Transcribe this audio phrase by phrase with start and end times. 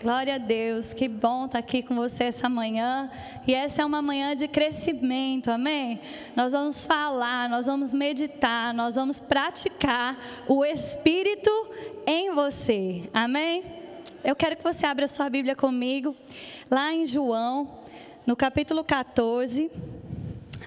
[0.00, 3.10] Glória a Deus, que bom estar aqui com você essa manhã.
[3.44, 6.00] E essa é uma manhã de crescimento, amém?
[6.36, 10.16] Nós vamos falar, nós vamos meditar, nós vamos praticar
[10.46, 11.50] o Espírito
[12.06, 13.64] em você, amém?
[14.22, 16.14] Eu quero que você abra sua Bíblia comigo,
[16.70, 17.80] lá em João,
[18.24, 19.68] no capítulo 14.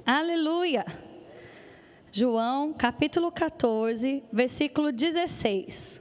[0.05, 0.85] Aleluia!
[2.11, 6.00] João, capítulo 14, versículo 16.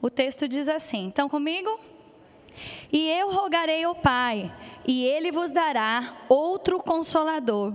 [0.00, 1.78] O texto diz assim: Estão comigo?
[2.92, 4.52] E eu rogarei ao Pai,
[4.86, 7.72] e ele vos dará outro consolador,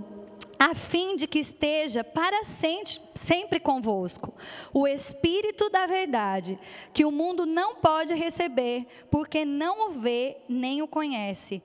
[0.58, 4.34] a fim de que esteja para sempre, convosco,
[4.72, 6.58] o Espírito da Verdade,
[6.92, 11.62] que o mundo não pode receber, porque não o vê nem o conhece.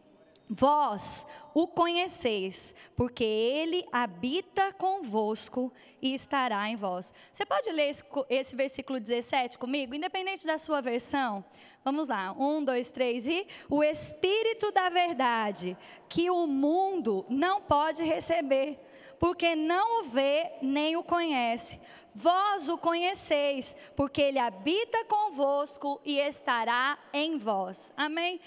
[0.52, 5.72] Vós o conheceis, porque ele habita convosco
[6.02, 7.14] e estará em vós.
[7.32, 11.46] Você pode ler esse, esse, versículo 17 comigo, independente da sua versão?
[11.86, 13.46] Vamos lá, um, dois, três e.
[13.70, 15.78] O Espírito da Verdade,
[16.10, 18.80] que o mundo não pode receber,
[19.20, 21.80] porque não o vê nem o conhece.
[22.16, 27.94] Vós o conheceis, porque ele habita convosco e estará em vós.
[27.96, 28.42] Amém?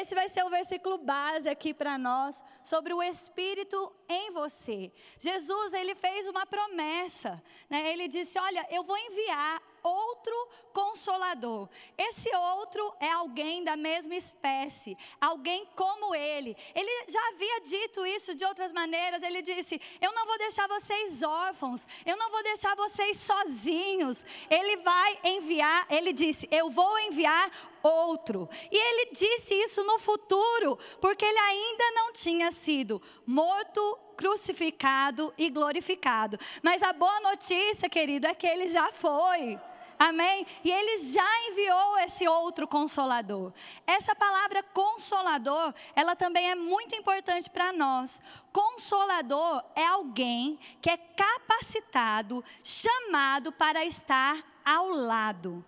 [0.00, 4.92] Esse vai ser o versículo base aqui para nós sobre o Espírito em você.
[5.18, 7.90] Jesus, ele fez uma promessa, né?
[7.92, 11.68] Ele disse: "Olha, eu vou enviar outro consolador.
[11.96, 16.56] Esse outro é alguém da mesma espécie, alguém como ele.
[16.74, 19.22] Ele já havia dito isso de outras maneiras.
[19.22, 24.24] Ele disse: Eu não vou deixar vocês órfãos, eu não vou deixar vocês sozinhos.
[24.50, 27.50] Ele vai enviar, ele disse: Eu vou enviar
[27.86, 28.48] outro.
[28.70, 35.50] E ele disse isso no futuro, porque ele ainda não tinha sido morto, crucificado e
[35.50, 36.38] glorificado.
[36.62, 39.58] Mas a boa notícia, querido, é que ele já foi.
[39.98, 40.46] Amém?
[40.62, 43.52] E ele já enviou esse outro consolador.
[43.86, 48.20] Essa palavra consolador, ela também é muito importante para nós.
[48.52, 55.64] Consolador é alguém que é capacitado, chamado para estar ao lado.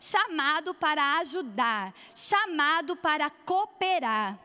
[0.00, 4.38] Chamado para ajudar, chamado para cooperar.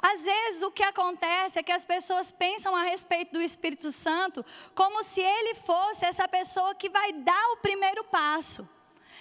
[0.00, 4.44] Às vezes o que acontece é que as pessoas pensam a respeito do Espírito Santo
[4.74, 8.68] como se ele fosse essa pessoa que vai dar o primeiro passo.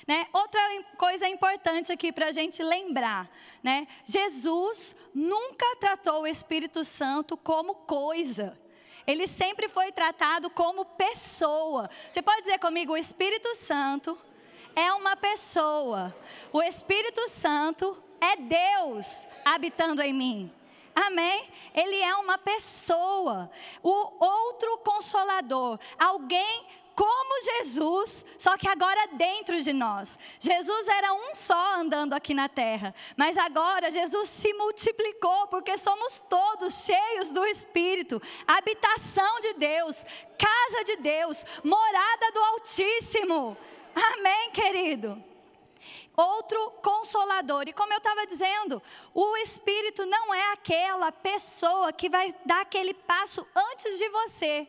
[0.07, 0.27] Né?
[0.33, 0.59] Outra
[0.97, 3.29] coisa importante aqui para a gente lembrar,
[3.61, 3.87] né?
[4.03, 8.59] Jesus nunca tratou o Espírito Santo como coisa.
[9.07, 11.89] Ele sempre foi tratado como pessoa.
[12.11, 14.19] Você pode dizer comigo, o Espírito Santo
[14.75, 16.15] é uma pessoa.
[16.51, 20.53] O Espírito Santo é Deus habitando em mim.
[20.95, 21.49] Amém?
[21.73, 23.49] Ele é uma pessoa.
[23.81, 30.19] O outro consolador, alguém como Jesus, só que agora dentro de nós.
[30.39, 36.19] Jesus era um só andando aqui na terra, mas agora Jesus se multiplicou porque somos
[36.29, 40.05] todos cheios do Espírito, habitação de Deus,
[40.37, 43.57] casa de Deus, morada do Altíssimo.
[43.95, 45.23] Amém, querido?
[46.15, 47.67] outro consolador.
[47.67, 48.81] E como eu estava dizendo,
[49.13, 54.67] o Espírito não é aquela pessoa que vai dar aquele passo antes de você.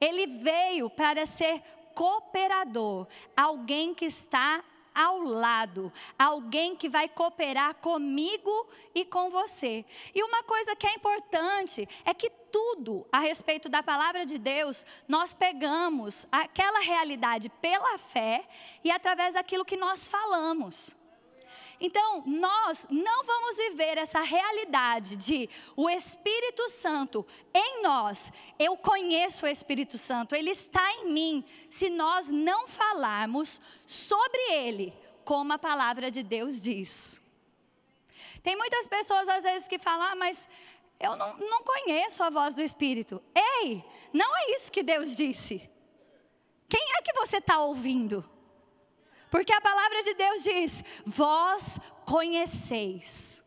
[0.00, 1.62] Ele veio para ser
[1.94, 3.06] cooperador,
[3.36, 4.62] alguém que está
[4.94, 9.84] ao lado, alguém que vai cooperar comigo e com você.
[10.14, 14.86] E uma coisa que é importante é que tudo a respeito da palavra de Deus,
[15.08, 18.46] nós pegamos aquela realidade pela fé
[18.84, 20.96] e através daquilo que nós falamos.
[21.80, 28.32] Então, nós não vamos viver essa realidade de o Espírito Santo em nós.
[28.56, 31.44] Eu conheço o Espírito Santo, ele está em mim.
[31.68, 34.94] Se nós não falarmos sobre ele,
[35.24, 37.20] como a palavra de Deus diz.
[38.44, 40.48] Tem muitas pessoas às vezes que falam, ah, mas
[41.00, 43.22] eu não, não conheço a voz do Espírito.
[43.34, 45.68] Ei, não é isso que Deus disse.
[46.68, 48.28] Quem é que você está ouvindo?
[49.30, 53.42] Porque a palavra de Deus diz: Vós conheceis,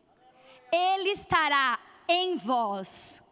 [0.72, 1.78] Ele estará
[2.08, 3.22] em vós,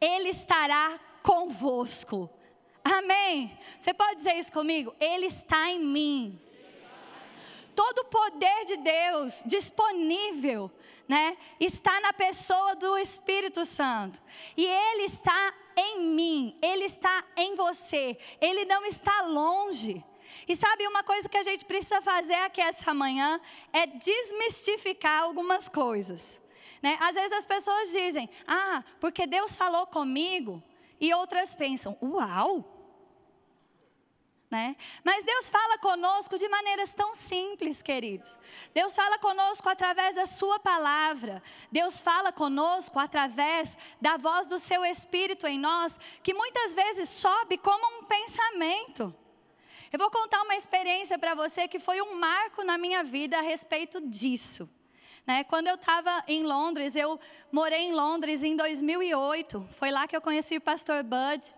[0.00, 2.30] Ele estará convosco.
[2.82, 3.58] Amém?
[3.78, 4.94] Você pode dizer isso comigo?
[4.98, 6.40] Ele está em mim.
[7.74, 10.70] Todo o poder de Deus disponível
[11.10, 14.22] né, está na pessoa do Espírito Santo.
[14.56, 20.04] E Ele está em mim, Ele está em você, Ele não está longe.
[20.46, 23.40] E sabe uma coisa que a gente precisa fazer aqui essa manhã
[23.72, 26.40] é desmistificar algumas coisas.
[26.80, 26.96] Né?
[27.00, 30.62] Às vezes as pessoas dizem, ah, porque Deus falou comigo,
[31.00, 32.69] e outras pensam, uau!
[34.50, 34.74] Né?
[35.04, 38.36] Mas Deus fala conosco de maneiras tão simples, queridos.
[38.74, 41.40] Deus fala conosco através da Sua palavra.
[41.70, 47.58] Deus fala conosco através da voz do Seu Espírito em nós, que muitas vezes sobe
[47.58, 49.14] como um pensamento.
[49.92, 53.42] Eu vou contar uma experiência para você que foi um marco na minha vida a
[53.42, 54.68] respeito disso.
[55.24, 55.44] Né?
[55.44, 57.20] Quando eu estava em Londres, eu
[57.52, 59.68] morei em Londres em 2008.
[59.78, 61.54] Foi lá que eu conheci o pastor Bud.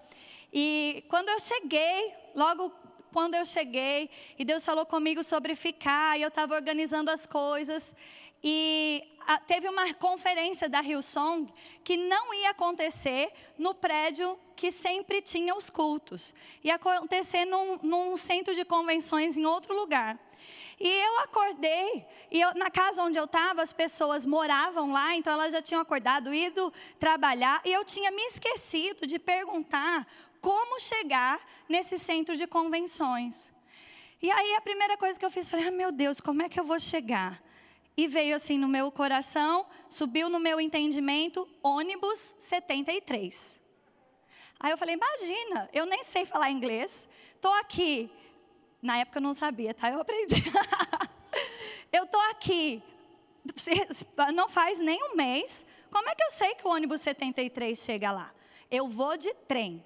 [0.52, 2.81] E quando eu cheguei, logo
[3.12, 7.94] quando eu cheguei, e Deus falou comigo sobre ficar, e eu estava organizando as coisas,
[8.42, 11.52] e a, teve uma conferência da Hillsong
[11.84, 18.16] que não ia acontecer no prédio que sempre tinha os cultos, ia acontecer num, num
[18.16, 20.18] centro de convenções em outro lugar.
[20.80, 25.32] E eu acordei, e eu, na casa onde eu estava, as pessoas moravam lá, então
[25.32, 30.04] elas já tinham acordado, ido trabalhar, e eu tinha me esquecido de perguntar
[30.42, 33.52] como chegar nesse centro de convenções.
[34.20, 36.60] E aí a primeira coisa que eu fiz, falei, ah, meu Deus, como é que
[36.60, 37.42] eu vou chegar?
[37.96, 43.60] E veio assim no meu coração, subiu no meu entendimento, ônibus 73.
[44.58, 48.10] Aí eu falei, imagina, eu nem sei falar inglês, estou aqui.
[48.80, 49.90] Na época eu não sabia, tá?
[49.90, 50.42] Eu aprendi.
[51.92, 52.82] eu estou aqui,
[54.34, 58.10] não faz nem um mês, como é que eu sei que o ônibus 73 chega
[58.10, 58.32] lá?
[58.70, 59.84] Eu vou de trem.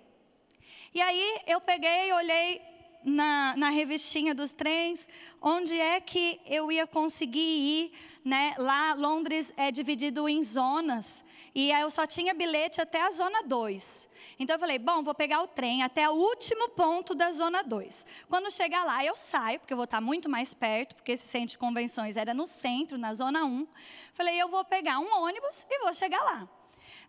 [0.96, 2.62] E aí eu peguei, olhei
[3.04, 5.06] na, na revistinha dos trens,
[5.42, 7.92] onde é que eu ia conseguir ir,
[8.24, 8.54] né?
[8.56, 11.22] Lá, Londres é dividido em zonas,
[11.54, 14.08] e aí eu só tinha bilhete até a zona 2.
[14.38, 18.06] Então eu falei, bom, vou pegar o trem até o último ponto da zona 2.
[18.26, 21.48] Quando chegar lá, eu saio, porque eu vou estar muito mais perto, porque esse centro
[21.48, 23.66] de convenções era no centro, na zona 1.
[24.14, 26.48] Falei, eu vou pegar um ônibus e vou chegar lá.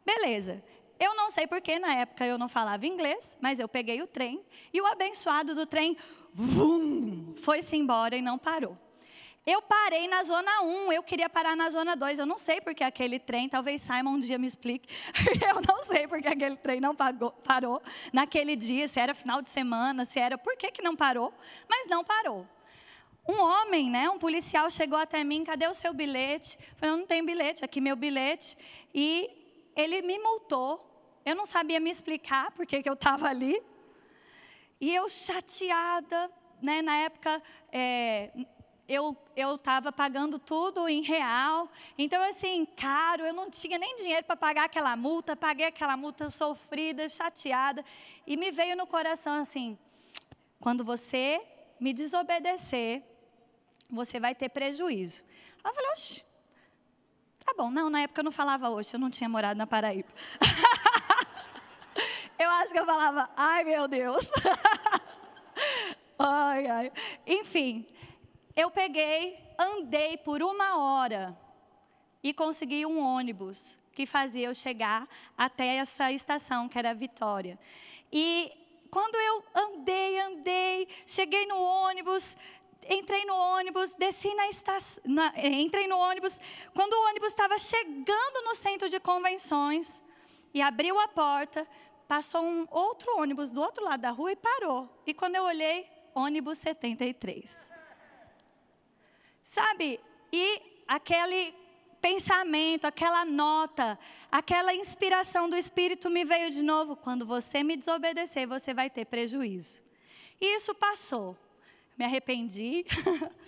[0.05, 0.61] Beleza.
[0.99, 4.43] Eu não sei porque na época eu não falava inglês, mas eu peguei o trem
[4.73, 5.95] e o abençoado do trem
[6.33, 8.77] vum, foi-se embora e não parou.
[9.47, 12.19] Eu parei na zona 1, eu queria parar na zona 2.
[12.19, 14.93] Eu não sei porque aquele trem, talvez Simon um dia me explique.
[15.47, 19.49] Eu não sei porque aquele trem não pagou, parou naquele dia, se era final de
[19.49, 20.37] semana, se era.
[20.37, 21.33] Por que, que não parou?
[21.69, 22.45] Mas não parou.
[23.25, 26.57] Um homem, né, um policial chegou até mim, cadê o seu bilhete?
[26.59, 28.57] Eu falei, eu não tenho bilhete, aqui meu bilhete.
[28.93, 29.29] E
[29.77, 30.86] ele me multou
[31.27, 33.61] eu não sabia me explicar porque que eu estava ali.
[34.79, 36.31] E eu chateada,
[36.61, 36.81] né?
[36.81, 37.41] Na época,
[37.71, 38.31] é,
[38.87, 41.69] eu estava pagando tudo em real.
[41.97, 45.35] Então, assim, caro, eu não tinha nem dinheiro para pagar aquela multa.
[45.35, 47.83] Paguei aquela multa sofrida, chateada.
[48.25, 49.77] E me veio no coração assim:
[50.61, 51.41] quando você
[51.77, 53.03] me desobedecer,
[53.89, 55.23] você vai ter prejuízo.
[55.65, 56.23] eu falei, oxe,
[57.43, 57.69] tá bom.
[57.69, 60.09] Não, na época eu não falava hoje, eu não tinha morado na Paraíba.
[62.47, 64.31] Eu acho que eu falava, ai meu Deus.
[66.17, 66.91] ai, ai.
[67.25, 67.85] Enfim,
[68.55, 71.37] eu peguei, andei por uma hora
[72.23, 77.59] e consegui um ônibus que fazia eu chegar até essa estação, que era Vitória.
[78.13, 78.49] E
[78.89, 82.37] quando eu andei, andei, cheguei no ônibus,
[82.89, 85.03] entrei no ônibus, desci na estação,
[85.35, 86.39] entrei no ônibus.
[86.73, 90.01] Quando o ônibus estava chegando no centro de convenções
[90.53, 91.67] e abriu a porta,
[92.07, 94.89] passou um outro ônibus do outro lado da rua e parou.
[95.05, 97.69] E quando eu olhei, ônibus 73.
[99.43, 99.99] Sabe?
[100.31, 101.53] E aquele
[102.01, 103.99] pensamento, aquela nota,
[104.31, 106.95] aquela inspiração do Espírito me veio de novo.
[106.95, 109.81] Quando você me desobedecer, você vai ter prejuízo.
[110.39, 111.37] E isso passou.
[111.97, 112.85] Me arrependi.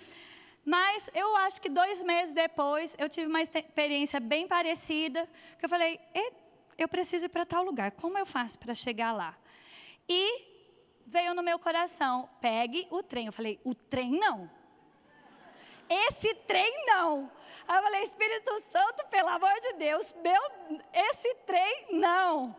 [0.66, 5.70] Mas eu acho que dois meses depois, eu tive uma experiência bem parecida, que eu
[5.70, 6.00] falei,
[6.80, 9.38] eu preciso ir para tal lugar, como eu faço para chegar lá?
[10.08, 10.48] E
[11.06, 13.26] veio no meu coração, pegue o trem.
[13.26, 14.50] Eu falei, o trem não.
[15.90, 17.30] Esse trem não.
[17.68, 20.42] Aí eu falei, Espírito Santo, pelo amor de Deus, meu,
[20.94, 22.56] esse trem não.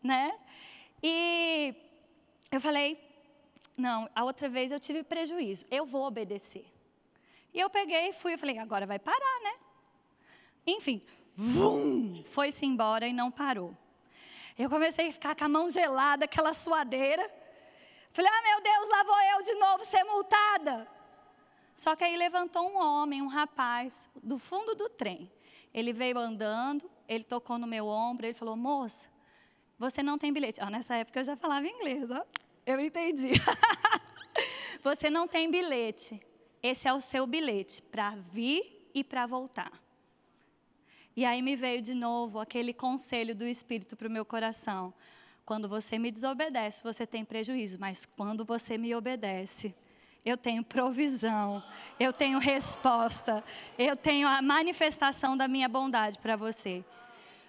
[0.00, 0.38] Né?
[1.02, 1.74] E
[2.52, 2.96] eu falei,
[3.76, 6.64] não, a outra vez eu tive prejuízo, eu vou obedecer.
[7.52, 9.54] E eu peguei e fui, eu falei, agora vai parar, né?
[10.66, 11.02] Enfim,
[11.36, 13.76] vum, foi-se embora e não parou.
[14.58, 17.30] Eu comecei a ficar com a mão gelada, aquela suadeira.
[18.10, 20.88] Falei, ah, meu Deus, lá vou eu de novo ser multada.
[21.74, 25.30] Só que aí levantou um homem, um rapaz, do fundo do trem.
[25.74, 29.10] Ele veio andando, ele tocou no meu ombro, ele falou, moça,
[29.78, 30.58] você não tem bilhete.
[30.62, 32.24] Ah, nessa época eu já falava inglês, ó.
[32.64, 33.32] eu entendi.
[34.82, 36.18] você não tem bilhete.
[36.62, 39.85] Esse é o seu bilhete para vir e para voltar.
[41.16, 44.92] E aí me veio de novo aquele conselho do Espírito para o meu coração.
[45.46, 49.74] Quando você me desobedece, você tem prejuízo, mas quando você me obedece,
[50.26, 51.62] eu tenho provisão,
[51.98, 53.42] eu tenho resposta,
[53.78, 56.84] eu tenho a manifestação da minha bondade para você,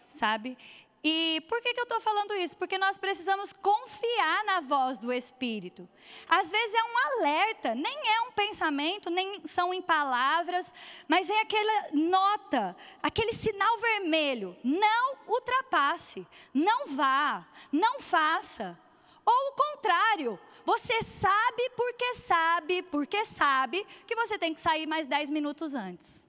[0.08, 0.58] sabe?
[1.04, 2.58] E por que, que eu estou falando isso?
[2.58, 5.88] Porque nós precisamos confiar na voz do Espírito.
[6.28, 10.74] Às vezes é um alerta, nem é um pensamento, nem são em palavras,
[11.08, 14.58] mas é aquela nota, aquele sinal vermelho.
[14.64, 18.78] Não ultrapasse, não vá, não faça.
[19.24, 25.06] Ou o contrário, você sabe porque sabe, porque sabe que você tem que sair mais
[25.06, 26.28] 10 minutos antes.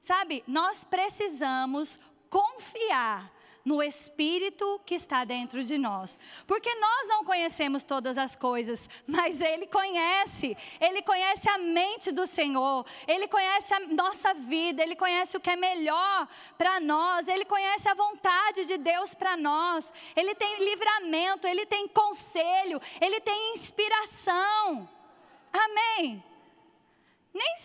[0.00, 3.30] Sabe, nós precisamos confiar
[3.64, 6.18] no Espírito que está dentro de nós.
[6.46, 10.56] Porque nós não conhecemos todas as coisas, mas Ele conhece.
[10.80, 15.50] Ele conhece a mente do Senhor, Ele conhece a nossa vida, Ele conhece o que
[15.50, 19.92] é melhor para nós, Ele conhece a vontade de Deus para nós.
[20.16, 24.88] Ele tem livramento, Ele tem conselho, Ele tem inspiração.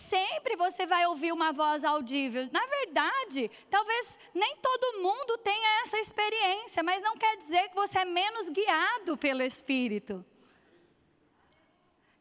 [0.06, 2.48] Sempre você vai ouvir uma voz audível.
[2.52, 7.98] Na verdade, talvez nem todo mundo tenha essa experiência, mas não quer dizer que você
[7.98, 10.24] é menos guiado pelo Espírito.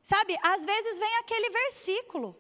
[0.02, 2.36] Sabe, às vezes vem aquele versículo.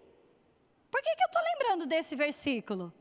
[0.89, 2.91] Por que, que eu estou lembrando desse versículo?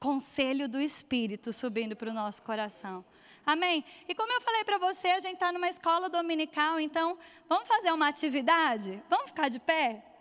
[0.00, 3.04] Conselho do Espírito subindo para o nosso coração.
[3.46, 3.84] Amém?
[4.08, 7.16] E como eu falei para você, a gente está numa escola dominical, então
[7.48, 9.00] vamos fazer uma atividade?
[9.08, 10.11] Vamos ficar de pé?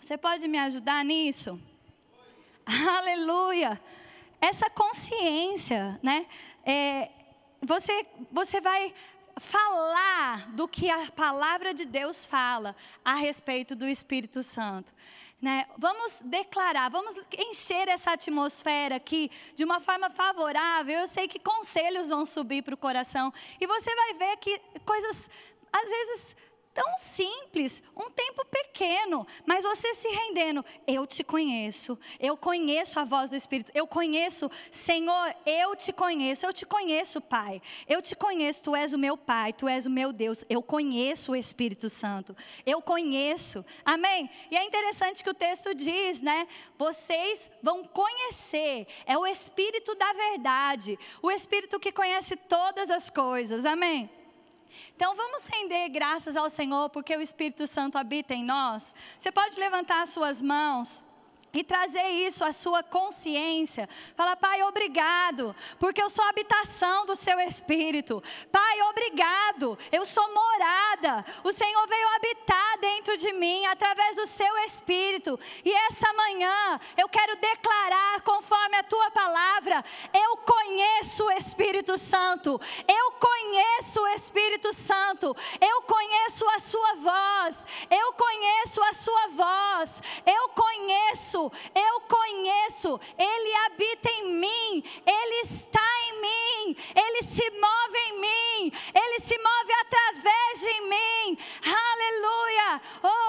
[0.00, 1.60] Você pode me ajudar nisso?
[2.98, 3.78] Aleluia!
[4.40, 6.26] Essa consciência, né?
[6.64, 7.10] É,
[7.60, 8.94] você, você vai
[9.38, 12.74] falar do que a palavra de Deus fala
[13.04, 14.94] a respeito do Espírito Santo.
[15.42, 15.66] Né?
[15.76, 21.00] Vamos declarar, vamos encher essa atmosfera aqui de uma forma favorável.
[21.00, 25.28] Eu sei que conselhos vão subir para o coração e você vai ver que coisas,
[25.72, 26.36] às vezes,
[26.78, 33.04] tão simples, um tempo pequeno, mas você se rendendo, eu te conheço, eu conheço a
[33.04, 38.14] voz do Espírito, eu conheço, Senhor, eu te conheço, eu te conheço, Pai, eu te
[38.14, 41.88] conheço, tu és o meu Pai, tu és o meu Deus, eu conheço o Espírito
[41.88, 44.30] Santo, eu conheço, amém?
[44.48, 46.46] E é interessante que o texto diz, né?
[46.78, 53.64] Vocês vão conhecer, é o Espírito da verdade, o Espírito que conhece todas as coisas,
[53.64, 54.08] amém?
[54.94, 58.94] Então vamos render graças ao Senhor porque o Espírito Santo habita em nós.
[59.18, 61.04] Você pode levantar as suas mãos
[61.52, 63.88] e trazer isso à sua consciência.
[64.16, 68.22] Fala, Pai, obrigado, porque eu sou habitação do seu espírito.
[68.52, 71.24] Pai, obrigado, eu sou morada.
[71.42, 75.38] O Senhor veio habitar dentro de mim através do seu espírito.
[75.64, 82.60] E essa manhã eu quero declarar, conforme a tua palavra, eu conheço o Espírito Santo.
[82.86, 85.34] Eu conheço o Espírito Santo.
[85.60, 87.66] Eu conheço a sua voz.
[87.90, 90.02] Eu conheço a sua voz.
[90.26, 97.50] Eu conheço conheço, eu conheço, Ele habita em mim, Ele está em mim, Ele se
[97.50, 102.80] move em mim, Ele se move através de mim, aleluia,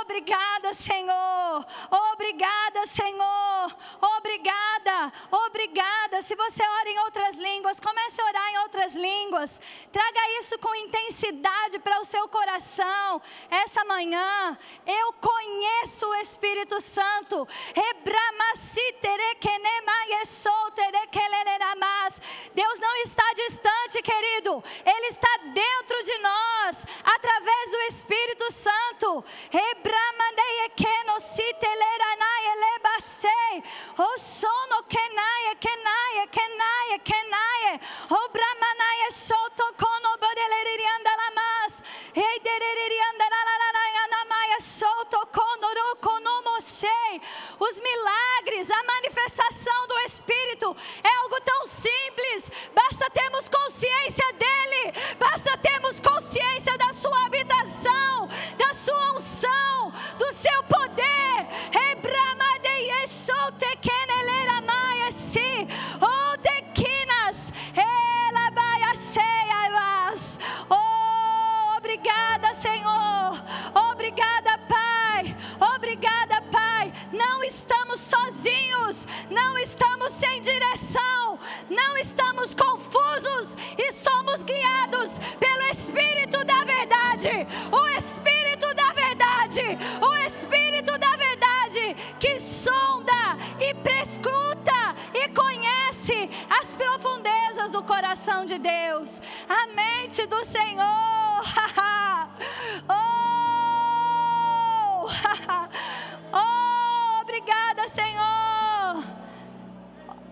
[0.01, 1.65] obrigada Senhor,
[2.13, 3.75] obrigada Senhor,
[4.17, 6.21] obrigada, obrigada.
[6.21, 9.61] Se você ora em outras línguas, comece a orar em outras línguas,
[9.91, 17.47] traga isso com intensidade para o seu coração, essa manhã, eu conheço o Espírito Santo,
[22.53, 24.63] Deus não está distante, querido.
[24.85, 29.23] Ele está dentro de nós, através do Espírito Santo.
[33.97, 37.79] O sono kenaye kenaye kenaye kenaye.
[38.09, 41.83] O bramanaye soto kono bodeleri andalamas.
[42.15, 47.21] Ei dereri andalaranaya namaya soto kono ro kono moshei
[47.59, 52.51] os milagres, a manifestação do Espírito é algo tão simples.
[52.73, 60.63] Basta termos consciência dele, basta termos consciência da sua habitação, da sua unção, do seu
[60.63, 61.19] poder.
[63.41, 64.38] Oh,
[77.99, 81.37] estamos sozinhos, não estamos sem direção,
[81.69, 87.45] não estamos confusos e somos guiados pelo Espírito da verdade.
[87.71, 96.73] O Espírito da verdade, o Espírito da verdade que sonda e prescuta e conhece as
[96.73, 100.79] profundezas do coração de Deus, a mente do Senhor.
[102.89, 105.09] oh,
[106.33, 106.68] oh,
[107.39, 109.03] obrigada, Senhor.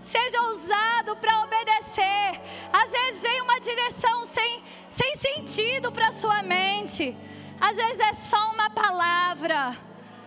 [0.01, 2.41] Seja ousado para obedecer.
[2.71, 7.15] Às vezes vem uma direção sem, sem sentido para sua mente.
[7.59, 9.77] Às vezes é só uma palavra,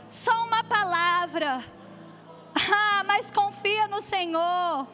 [0.09, 1.65] só uma palavra.
[2.73, 4.87] Ah, mas confia no Senhor,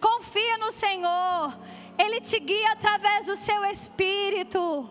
[0.00, 1.56] confia no Senhor.
[1.98, 4.88] Ele te guia através do seu espírito.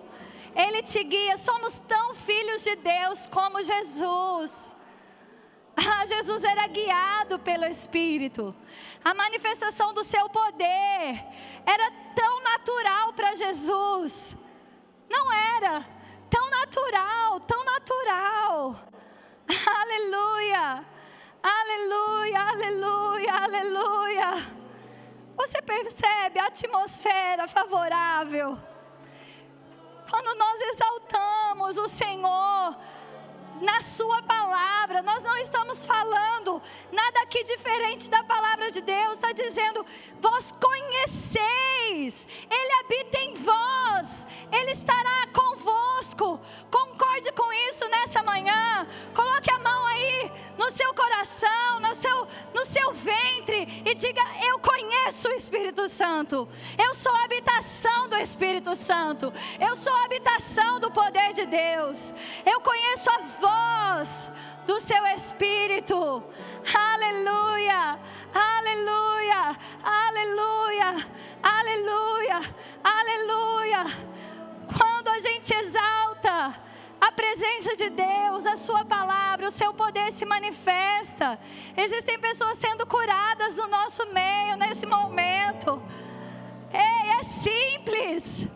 [0.55, 1.37] Ele te guia.
[1.37, 4.75] Somos tão filhos de Deus como Jesus.
[5.91, 8.53] Ah, Jesus era guiado pelo Espírito.
[9.03, 11.25] A manifestação do seu poder
[11.65, 14.35] era tão natural para Jesus.
[15.09, 15.85] Não era
[16.29, 18.75] tão natural, tão natural.
[19.81, 20.85] Aleluia,
[21.41, 24.59] aleluia, aleluia, aleluia.
[25.35, 28.59] Você percebe a atmosfera favorável.
[30.07, 32.75] Quando nós exaltamos o Senhor,
[33.61, 35.01] na Sua palavra.
[35.01, 36.61] Nós não estamos falando
[36.91, 39.13] nada aqui diferente da palavra de Deus.
[39.13, 39.85] Está dizendo,
[40.19, 46.39] vós conheceis, Ele habita em vós, Ele estará convosco.
[46.71, 48.87] Concorde com isso nessa manhã.
[49.13, 54.59] Coloque a mão aí no seu coração, no seu, no seu ventre e diga: Eu
[54.59, 56.47] conheço o Espírito Santo.
[56.77, 59.33] Eu sou a habitação do Espírito Santo.
[59.59, 62.13] Eu sou a habitação do poder de Deus.
[62.45, 63.48] Eu conheço a voz
[64.65, 66.23] do seu Espírito.
[66.73, 67.99] Aleluia,
[68.33, 71.07] aleluia, aleluia,
[71.43, 72.39] aleluia,
[72.83, 73.85] aleluia.
[74.77, 76.55] Quando a gente exalta
[77.01, 81.37] a presença de Deus, a Sua palavra, o seu poder se manifesta.
[81.75, 85.81] Existem pessoas sendo curadas no nosso meio nesse momento.
[86.71, 88.47] Ei, é simples.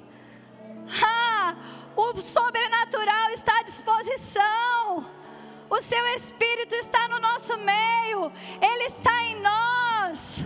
[1.04, 1.56] Ah,
[1.96, 5.23] o sobrenatural está à disposição.
[5.74, 8.32] O seu Espírito está no nosso meio.
[8.62, 10.46] Ele está em nós.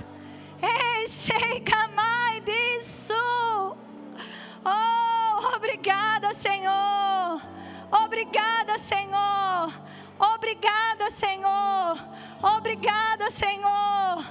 [1.05, 3.13] Chega mais disso.
[4.63, 7.41] Oh, obrigada, Senhor.
[7.91, 9.73] Obrigada, Senhor.
[10.17, 11.97] Obrigada, Senhor.
[12.41, 14.23] Obrigada, Senhor.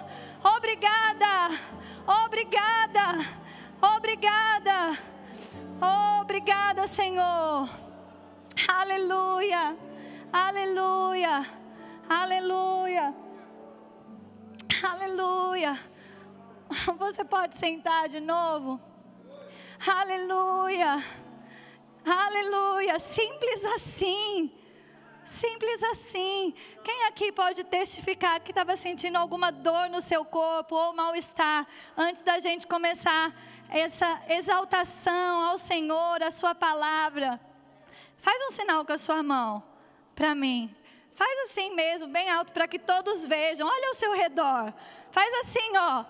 [0.56, 1.50] Obrigada.
[2.24, 3.06] Obrigada.
[3.82, 4.98] Obrigada.
[6.22, 7.68] Obrigada, Senhor.
[8.66, 9.76] Aleluia.
[10.32, 11.46] Aleluia.
[12.08, 13.14] Aleluia.
[14.82, 15.80] Aleluia.
[16.98, 18.80] Você pode sentar de novo?
[19.86, 21.02] Aleluia.
[22.04, 22.98] Aleluia.
[22.98, 24.52] Simples assim.
[25.24, 26.54] Simples assim.
[26.84, 32.22] Quem aqui pode testificar que estava sentindo alguma dor no seu corpo ou mal-estar antes
[32.22, 33.34] da gente começar
[33.68, 37.40] essa exaltação ao Senhor, a Sua palavra?
[38.18, 39.75] Faz um sinal com a sua mão
[40.16, 40.74] para mim.
[41.14, 43.68] Faz assim mesmo, bem alto, para que todos vejam.
[43.68, 44.72] Olha ao seu redor.
[45.12, 46.04] Faz assim, ó.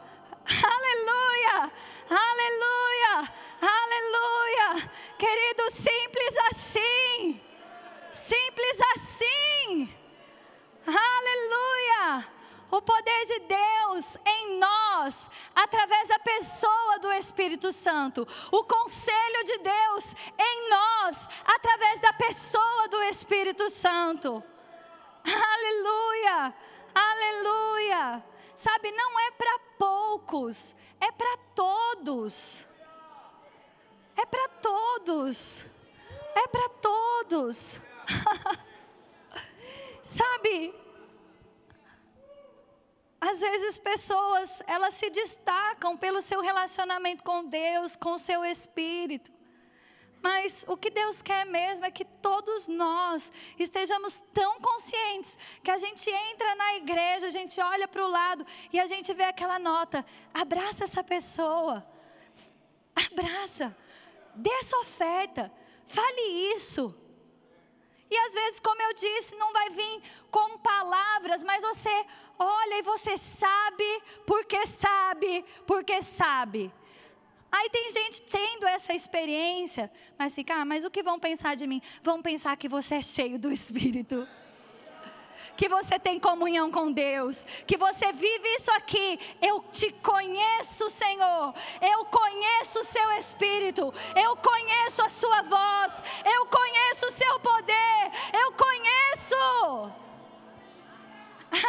[0.47, 1.73] Aleluia!
[2.09, 3.33] Aleluia!
[3.61, 4.91] Aleluia!
[5.19, 7.41] Querido, simples assim.
[8.13, 9.95] Simples assim.
[10.87, 12.36] Aleluia!
[12.71, 18.27] O poder de Deus em nós, através da pessoa do Espírito Santo.
[18.51, 24.43] O conselho de Deus em nós, através da pessoa do Espírito Santo.
[25.25, 26.55] Aleluia!
[26.95, 28.25] Aleluia!
[28.55, 32.67] Sabe, não é para poucos, é para todos.
[34.17, 35.67] É para todos.
[36.35, 37.81] É para todos.
[40.03, 40.86] Sabe?
[43.29, 49.33] Às vezes pessoas, elas se destacam pelo seu relacionamento com Deus, com o seu espírito.
[50.23, 55.79] Mas o que Deus quer mesmo é que todos nós estejamos tão conscientes que a
[55.79, 59.59] gente entra na igreja, a gente olha para o lado e a gente vê aquela
[59.59, 60.07] nota.
[60.33, 61.85] Abraça essa pessoa.
[62.95, 63.77] Abraça.
[64.37, 65.53] Dê essa oferta.
[65.85, 66.95] Fale isso.
[68.11, 72.07] E às vezes, como eu disse, não vai vir com palavras, mas você
[72.39, 76.73] olha e você sabe, porque sabe, porque sabe.
[77.51, 81.67] Aí tem gente tendo essa experiência, mas fica, ah, mas o que vão pensar de
[81.67, 81.81] mim?
[82.03, 84.29] Vão pensar que você é cheio do Espírito.
[85.57, 89.19] Que você tem comunhão com Deus, que você vive isso aqui.
[89.41, 91.55] Eu te conheço, Senhor.
[91.81, 93.93] Eu conheço o seu espírito.
[94.15, 96.03] Eu conheço a sua voz.
[96.25, 98.11] Eu conheço o seu poder.
[98.33, 99.93] Eu conheço.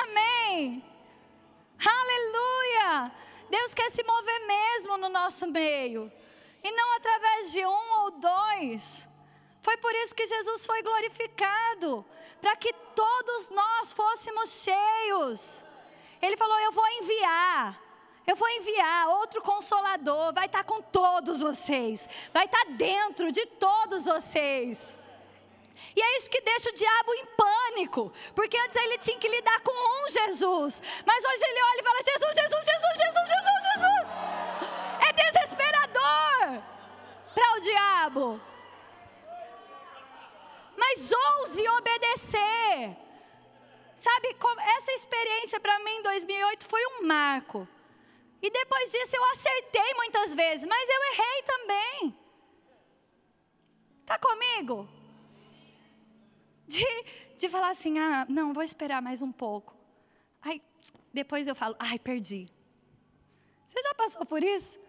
[0.01, 0.83] Amém.
[1.85, 3.11] Aleluia.
[3.49, 6.11] Deus quer se mover mesmo no nosso meio,
[6.63, 9.07] e não através de um ou dois.
[9.61, 12.05] Foi por isso que Jesus foi glorificado,
[12.41, 15.63] para que todos nós fôssemos cheios.
[16.21, 17.87] Ele falou: Eu vou enviar.
[18.25, 24.03] Eu vou enviar outro consolador, vai estar com todos vocês, vai estar dentro de todos
[24.03, 24.99] vocês.
[25.95, 29.61] E é isso que deixa o diabo em pânico, porque antes ele tinha que lidar
[29.61, 34.17] com um Jesus, mas hoje ele olha e fala: Jesus, Jesus, Jesus, Jesus, Jesus, Jesus.
[35.07, 36.63] É desesperador
[37.33, 38.41] para o diabo.
[40.77, 42.95] Mas ouse obedecer.
[43.97, 44.37] Sabe,
[44.77, 47.67] essa experiência para mim em 2008 foi um marco.
[48.39, 52.17] E depois disso eu acertei muitas vezes, mas eu errei também.
[54.01, 54.87] Está comigo?
[56.67, 56.85] De,
[57.37, 59.75] de falar assim, ah, não, vou esperar mais um pouco.
[60.41, 60.61] Aí,
[61.11, 62.47] depois eu falo, ai, perdi.
[63.67, 64.79] Você já passou por isso?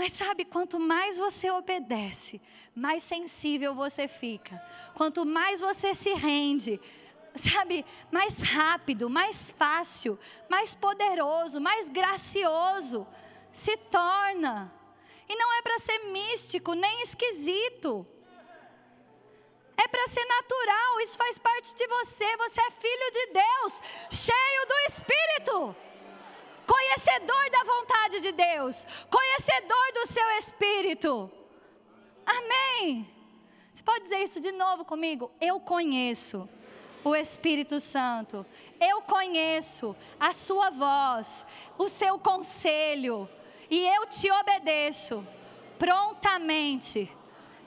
[0.00, 2.40] Mas sabe, quanto mais você obedece,
[2.74, 4.58] mais sensível você fica.
[4.94, 6.80] Quanto mais você se rende,
[7.36, 13.06] sabe, mais rápido, mais fácil, mais poderoso, mais gracioso
[13.52, 14.72] se torna.
[15.28, 18.06] E não é para ser místico, nem esquisito.
[19.76, 22.36] É para ser natural, isso faz parte de você.
[22.38, 25.76] Você é filho de Deus, cheio do Espírito,
[26.70, 31.30] conhecedor da vontade de Deus, conhecedor do seu Espírito.
[32.24, 33.08] Amém.
[33.72, 35.32] Você pode dizer isso de novo comigo?
[35.40, 36.48] Eu conheço
[37.02, 38.46] o Espírito Santo,
[38.78, 43.28] eu conheço a Sua voz, o seu conselho,
[43.68, 45.26] e eu te obedeço
[45.78, 47.10] prontamente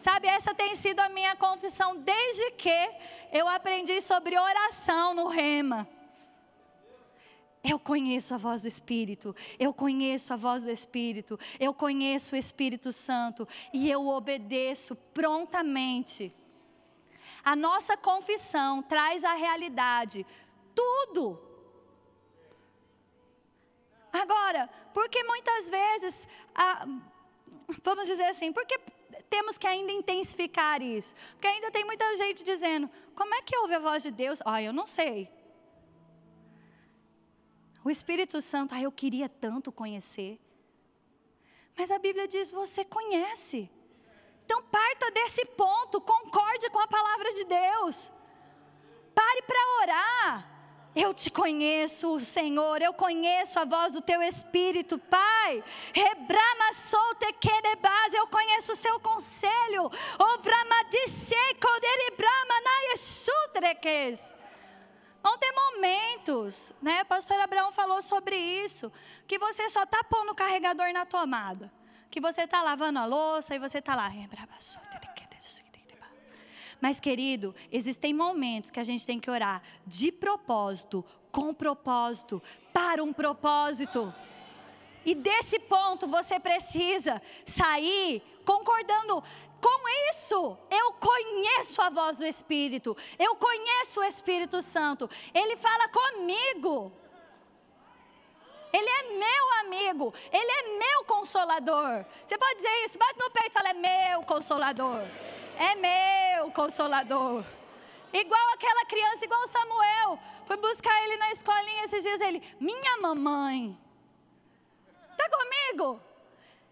[0.03, 2.89] Sabe, essa tem sido a minha confissão desde que
[3.31, 5.87] eu aprendi sobre oração no Rema.
[7.63, 12.37] Eu conheço a voz do Espírito, eu conheço a voz do Espírito, eu conheço o
[12.37, 16.33] Espírito Santo e eu obedeço prontamente.
[17.43, 20.25] A nossa confissão traz a realidade,
[20.75, 21.39] tudo.
[24.11, 26.27] Agora, porque muitas vezes,
[27.81, 28.77] vamos dizer assim, porque
[29.29, 31.15] temos que ainda intensificar isso.
[31.31, 34.39] Porque ainda tem muita gente dizendo: como é que ouve a voz de Deus?
[34.45, 35.29] Ah, eu não sei.
[37.83, 40.39] O Espírito Santo, ah, eu queria tanto conhecer.
[41.77, 43.69] Mas a Bíblia diz: você conhece.
[44.45, 48.11] Então parta desse ponto, concorde com a palavra de Deus.
[49.13, 50.49] Pare para orar.
[50.95, 55.63] Eu te conheço, Senhor, eu conheço a voz do teu Espírito, Pai.
[55.91, 57.25] Rebrama solte
[57.81, 59.91] base, eu conheço o seu conselho.
[60.19, 64.35] Ovrama disseco deribrama naesutreques.
[65.23, 67.01] Vão ter momentos, né?
[67.01, 68.91] O pastor Abraão falou sobre isso,
[69.25, 71.71] que você só está pondo o carregador na tomada.
[72.11, 74.11] Que você está lavando a louça e você está lá.
[76.81, 83.01] Mas, querido, existem momentos que a gente tem que orar de propósito, com propósito, para
[83.01, 84.13] um propósito.
[85.05, 89.23] E desse ponto você precisa sair concordando
[89.67, 90.57] com isso.
[90.69, 96.91] Eu conheço a voz do Espírito, eu conheço o Espírito Santo, ele fala comigo.
[98.71, 102.05] Ele é meu amigo, ele é meu consolador.
[102.25, 105.03] Você pode dizer isso, bate no peito e fala: é meu consolador
[105.57, 107.43] é meu consolador.
[108.11, 110.19] Igual aquela criança, igual Samuel.
[110.45, 112.21] Foi buscar ele na escolinha esses dias.
[112.21, 113.77] Ele, minha mamãe.
[115.11, 115.99] Está comigo?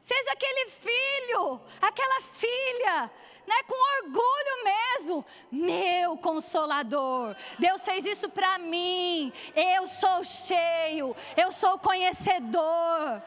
[0.02, 3.12] Seja aquele filho, aquela filha,
[3.46, 5.26] né, com orgulho mesmo.
[5.52, 7.36] Meu consolador.
[7.60, 9.32] Deus fez isso para mim.
[9.56, 11.16] Eu sou cheio.
[11.38, 13.22] Eu sou conhecedor.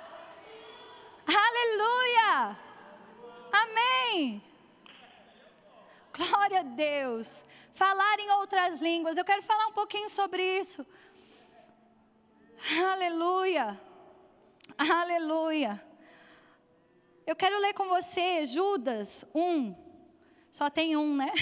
[1.26, 2.58] Aleluia.
[3.52, 4.42] Amém.
[6.12, 7.44] Glória a Deus.
[7.74, 9.16] Falar em outras línguas.
[9.16, 10.84] Eu quero falar um pouquinho sobre isso.
[12.92, 13.80] Aleluia.
[14.76, 15.83] Aleluia.
[17.26, 19.74] Eu quero ler com você Judas 1.
[20.50, 21.32] Só tem um, né?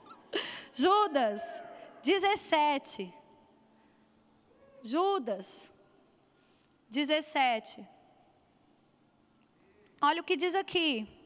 [0.72, 1.42] Judas
[2.02, 3.12] 17.
[4.82, 5.72] Judas
[6.88, 7.86] 17.
[10.00, 11.17] Olha o que diz aqui.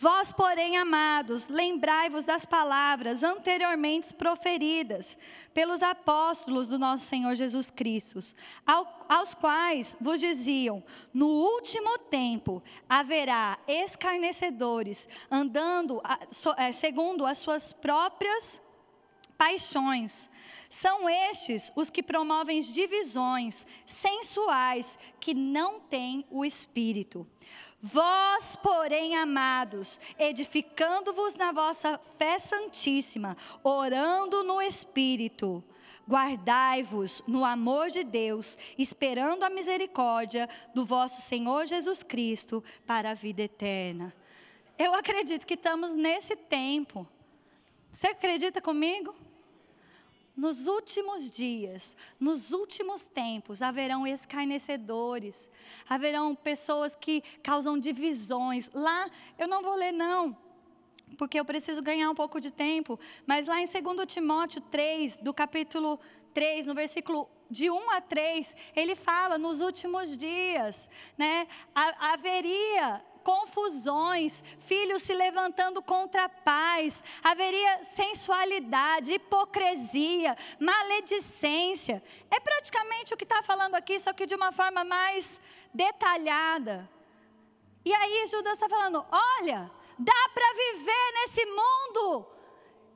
[0.00, 5.18] Vós, porém, amados, lembrai-vos das palavras anteriormente proferidas
[5.52, 8.20] pelos apóstolos do nosso Senhor Jesus Cristo,
[8.64, 16.00] ao, aos quais vos diziam: No último tempo haverá escarnecedores, andando
[16.56, 18.62] é, segundo as suas próprias
[19.36, 20.30] paixões.
[20.68, 27.26] São estes os que promovem divisões sensuais que não têm o espírito.
[27.80, 35.62] Vós, porém, amados, edificando-vos na vossa fé santíssima, orando no Espírito,
[36.08, 43.14] guardai-vos no amor de Deus, esperando a misericórdia do vosso Senhor Jesus Cristo para a
[43.14, 44.12] vida eterna.
[44.76, 47.06] Eu acredito que estamos nesse tempo.
[47.92, 49.14] Você acredita comigo?
[50.38, 55.50] Nos últimos dias, nos últimos tempos, haverão escarnecedores,
[55.88, 58.70] haverão pessoas que causam divisões.
[58.72, 60.38] Lá, eu não vou ler, não,
[61.16, 65.34] porque eu preciso ganhar um pouco de tempo, mas lá em 2 Timóteo 3, do
[65.34, 65.98] capítulo
[66.32, 74.42] 3, no versículo de 1 a 3, ele fala nos últimos dias, né, haveria confusões,
[74.60, 82.02] filhos se levantando contra pais, haveria sensualidade, hipocrisia, maledicência.
[82.30, 85.40] É praticamente o que está falando aqui, só que de uma forma mais
[85.72, 86.88] detalhada.
[87.84, 92.26] E aí Judas está falando: olha, dá para viver nesse mundo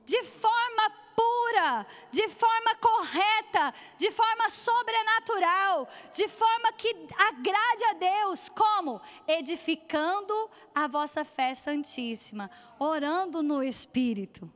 [0.05, 8.49] de forma pura, de forma correta, de forma sobrenatural, de forma que agrade a Deus.
[8.49, 9.01] Como?
[9.27, 14.51] Edificando a vossa fé santíssima, orando no Espírito.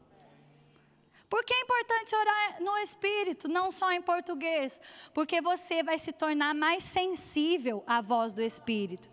[1.29, 4.81] Por que é importante orar no Espírito, não só em português?
[5.12, 9.11] Porque você vai se tornar mais sensível à voz do Espírito.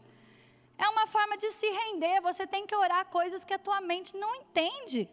[0.77, 4.15] É uma forma de se render, você tem que orar coisas que a tua mente
[4.15, 5.09] não entende.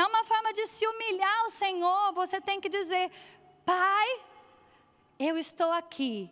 [0.00, 2.12] É uma forma de se humilhar ao Senhor.
[2.14, 3.10] Você tem que dizer:
[3.66, 4.08] Pai,
[5.18, 6.30] eu estou aqui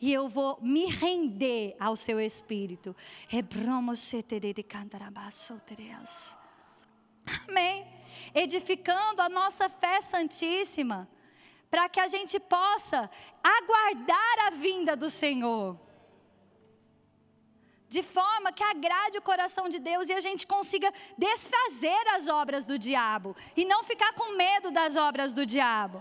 [0.00, 2.96] e eu vou me render ao seu espírito.
[7.46, 7.86] Amém.
[8.34, 11.06] Edificando a nossa fé santíssima,
[11.70, 13.10] para que a gente possa
[13.44, 15.78] aguardar a vinda do Senhor
[17.90, 22.64] de forma que agrade o coração de Deus e a gente consiga desfazer as obras
[22.64, 26.00] do diabo e não ficar com medo das obras do diabo.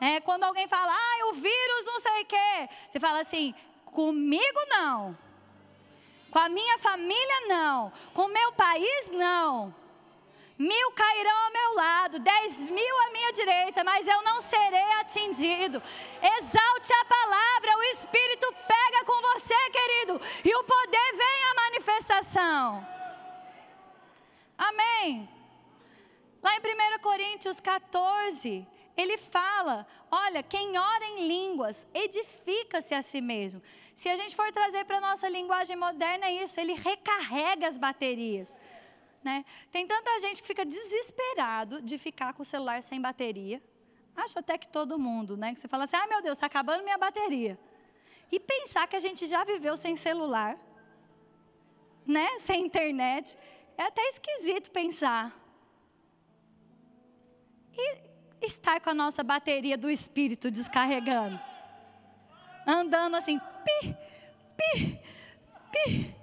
[0.00, 3.54] É, quando alguém fala, ah, o vírus não sei o quê, você fala assim,
[3.84, 5.16] comigo não,
[6.30, 9.74] com a minha família não, com o meu país não.
[10.60, 15.82] Mil cairão ao meu lado, dez mil à minha direita, mas eu não serei atingido.
[16.20, 22.86] Exalte a palavra, o Espírito pega com você, querido, e o poder vem à manifestação.
[24.58, 25.26] Amém.
[26.42, 28.66] Lá em 1 Coríntios 14,
[28.98, 33.62] ele fala: olha, quem ora em línguas edifica-se a si mesmo.
[33.94, 37.78] Se a gente for trazer para a nossa linguagem moderna, é isso, ele recarrega as
[37.78, 38.52] baterias.
[39.22, 39.44] Né?
[39.70, 43.62] Tem tanta gente que fica desesperado de ficar com o celular sem bateria.
[44.16, 45.54] Acho até que todo mundo, né?
[45.54, 47.58] Que você fala assim, ah, meu Deus, está acabando minha bateria.
[48.32, 50.58] E pensar que a gente já viveu sem celular,
[52.06, 52.38] né?
[52.38, 53.36] Sem internet.
[53.76, 55.36] É até esquisito pensar.
[57.76, 57.98] E
[58.42, 61.38] estar com a nossa bateria do espírito descarregando.
[62.66, 63.96] Andando assim, pi,
[64.56, 65.00] pi,
[65.72, 66.19] pi.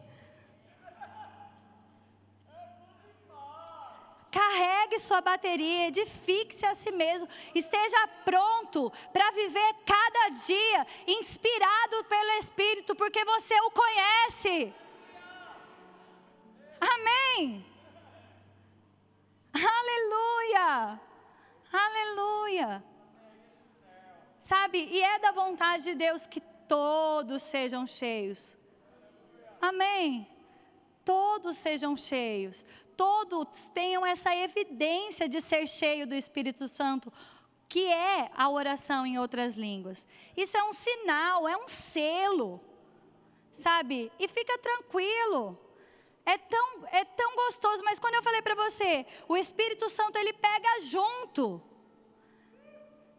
[4.38, 12.32] Carregue sua bateria, edifique-se a si mesmo, esteja pronto para viver cada dia inspirado pelo
[12.34, 14.72] Espírito, porque você o conhece.
[16.80, 17.66] Amém.
[19.52, 21.02] Aleluia.
[21.74, 22.84] Aleluia.
[24.40, 28.56] Sabe, e é da vontade de Deus que todos sejam cheios.
[29.60, 30.30] Amém.
[31.04, 32.64] Todos sejam cheios
[32.98, 37.14] todos tenham essa evidência de ser cheio do Espírito Santo,
[37.70, 40.08] que é a oração em outras línguas.
[40.36, 42.60] Isso é um sinal, é um selo,
[43.54, 44.12] sabe?
[44.20, 45.58] E fica tranquilo.
[46.26, 50.34] É tão, é tão gostoso, mas quando eu falei para você, o Espírito Santo ele
[50.34, 51.62] pega junto.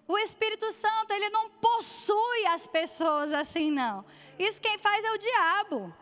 [0.07, 4.05] O Espírito Santo ele não possui as pessoas assim não.
[4.39, 5.95] Isso quem faz é o diabo.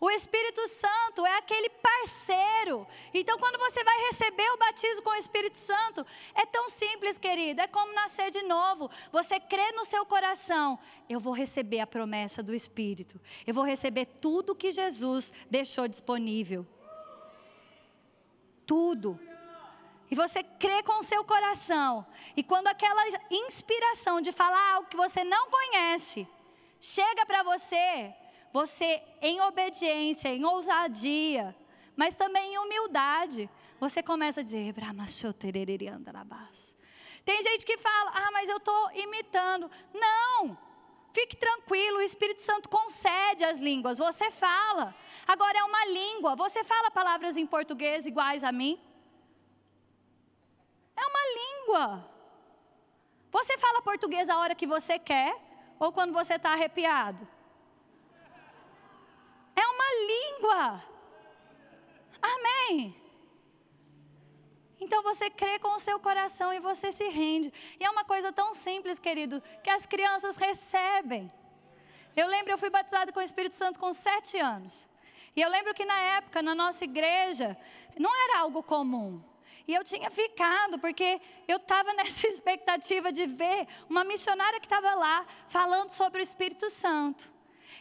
[0.00, 2.86] O Espírito Santo é aquele parceiro.
[3.12, 7.60] Então, quando você vai receber o batismo com o Espírito Santo, é tão simples, querido.
[7.60, 8.90] É como nascer de novo.
[9.12, 10.78] Você crê no seu coração.
[11.06, 13.20] Eu vou receber a promessa do Espírito.
[13.46, 16.66] Eu vou receber tudo que Jesus deixou disponível.
[18.66, 19.20] Tudo.
[20.10, 22.06] E você crê com o seu coração.
[22.34, 26.26] E quando aquela inspiração de falar algo que você não conhece
[26.80, 28.14] chega para você,
[28.52, 31.54] você em obediência, em ousadia,
[31.96, 34.74] mas também em humildade, você começa a dizer,
[37.24, 39.70] tem gente que fala, ah, mas eu estou imitando.
[39.92, 40.58] Não!
[41.12, 44.94] Fique tranquilo, o Espírito Santo concede as línguas, você fala.
[45.26, 48.80] Agora é uma língua, você fala palavras em português iguais a mim?
[50.96, 52.10] É uma língua.
[53.32, 55.36] Você fala português a hora que você quer
[55.78, 57.26] ou quando você está arrepiado?
[60.08, 60.84] Língua.
[62.22, 62.94] Amém.
[64.80, 67.52] Então você crê com o seu coração e você se rende.
[67.78, 71.30] E é uma coisa tão simples, querido, que as crianças recebem.
[72.16, 74.88] Eu lembro, eu fui batizada com o Espírito Santo com sete anos.
[75.36, 77.56] E eu lembro que na época, na nossa igreja,
[77.98, 79.22] não era algo comum.
[79.68, 84.94] E eu tinha ficado, porque eu estava nessa expectativa de ver uma missionária que estava
[84.94, 87.30] lá falando sobre o Espírito Santo.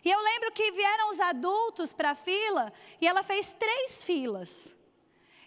[0.04, 4.76] E eu lembro que vieram os adultos para a fila e ela fez três filas.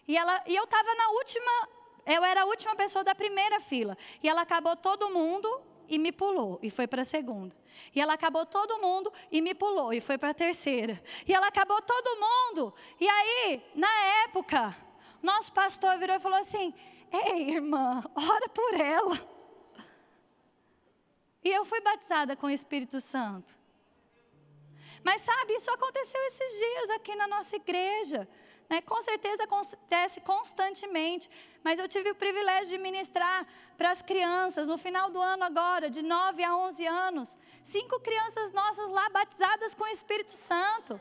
[0.07, 1.69] E, ela, e eu estava na última,
[2.07, 3.97] eu era a última pessoa da primeira fila.
[4.23, 5.49] E ela acabou todo mundo
[5.89, 7.55] e me pulou e foi para a segunda.
[7.95, 11.03] E ela acabou todo mundo e me pulou e foi para a terceira.
[11.27, 12.75] E ela acabou todo mundo.
[13.01, 13.93] E aí, na
[14.25, 14.77] época,
[15.23, 16.75] nosso pastor virou e falou assim:
[17.11, 19.33] Ei, irmã, ora por ela.
[21.45, 23.62] E eu fui batizada com o Espírito Santo.
[25.05, 28.29] Mas sabe, isso aconteceu esses dias aqui na nossa igreja.
[28.69, 28.81] Né?
[28.83, 31.29] Com certeza acontece constantemente,
[31.63, 35.91] mas eu tive o privilégio de ministrar para as crianças no final do ano agora,
[35.91, 37.39] de 9 a 11 anos.
[37.63, 41.01] Cinco crianças nossas lá batizadas com o Espírito Santo.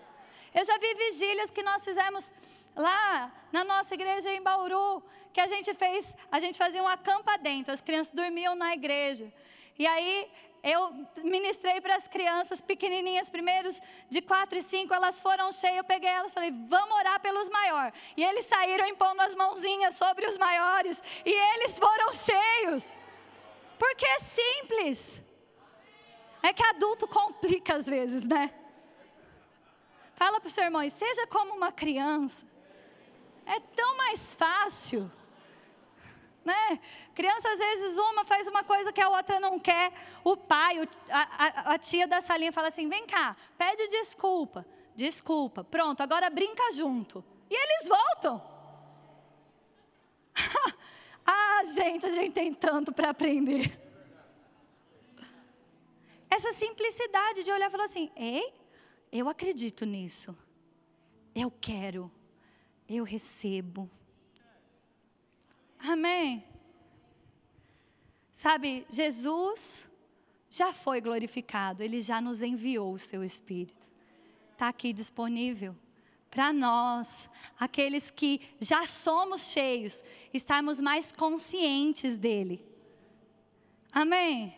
[0.54, 2.32] Eu já vi vigílias que nós fizemos
[2.76, 7.38] lá na nossa igreja em Bauru, que a gente fez, a gente fazia um acampa
[7.38, 9.32] dentro, as crianças dormiam na igreja.
[9.80, 10.30] E aí
[10.64, 10.94] eu
[11.24, 16.10] ministrei para as crianças pequenininhas, primeiros de quatro e cinco, elas foram cheias, eu peguei
[16.10, 17.94] elas falei, vamos orar pelos maiores.
[18.16, 22.96] E eles saíram impondo as mãozinhas sobre os maiores, e eles foram cheios.
[23.80, 25.22] Porque é simples.
[26.44, 28.54] É que adulto complica às vezes, né?
[30.16, 32.46] Fala para o seu irmão, seja como uma criança.
[33.46, 35.12] É tão mais fácil.
[36.44, 36.80] Né?
[37.14, 39.94] Criança, às vezes, uma faz uma coisa que a outra não quer.
[40.24, 44.66] O pai, a, a, a tia da salinha fala assim: vem cá, pede desculpa.
[44.96, 47.24] Desculpa, pronto, agora brinca junto.
[47.50, 48.42] E eles voltam.
[51.26, 53.80] ah, gente, a gente tem tanto para aprender.
[56.30, 58.54] Essa simplicidade de olhar e falar assim: ei,
[59.12, 60.36] eu acredito nisso.
[61.36, 62.12] Eu quero.
[62.88, 63.90] Eu recebo.
[65.84, 66.44] Amém.
[68.34, 69.90] Sabe, Jesus
[70.50, 73.90] já foi glorificado, ele já nos enviou o seu Espírito.
[74.52, 75.76] Está aqui disponível
[76.30, 82.66] para nós, aqueles que já somos cheios, estarmos mais conscientes dele.
[83.92, 84.56] Amém?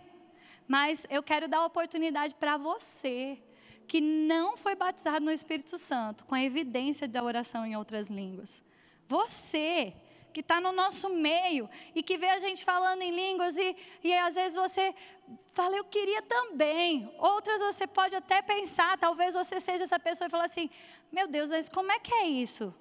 [0.67, 3.41] Mas eu quero dar oportunidade para você
[3.87, 8.63] que não foi batizado no Espírito Santo, com a evidência da oração em outras línguas.
[9.07, 9.93] Você
[10.33, 14.13] que está no nosso meio e que vê a gente falando em línguas e, e
[14.13, 14.93] às vezes você
[15.53, 17.13] fala, eu queria também.
[17.19, 20.69] Outras você pode até pensar, talvez você seja essa pessoa e falar assim:
[21.11, 22.73] meu Deus, mas como é que é isso?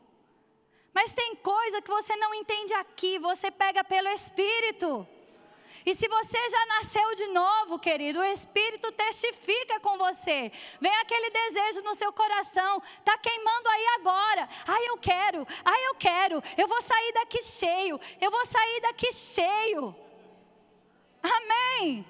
[0.95, 5.07] Mas tem coisa que você não entende aqui, você pega pelo Espírito.
[5.85, 10.53] E se você já nasceu de novo, querido, o Espírito testifica com você.
[10.81, 14.49] Vem aquele desejo no seu coração, está queimando aí agora.
[14.67, 19.13] Ai, eu quero, ai, eu quero, eu vou sair daqui cheio, eu vou sair daqui
[19.13, 19.95] cheio.
[21.23, 22.07] Amém.